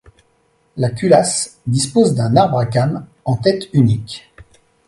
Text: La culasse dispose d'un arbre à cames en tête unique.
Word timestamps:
La 0.77 0.89
culasse 0.89 1.59
dispose 1.67 2.15
d'un 2.15 2.35
arbre 2.35 2.57
à 2.57 2.65
cames 2.65 3.05
en 3.23 3.37
tête 3.37 3.67
unique. 3.71 4.33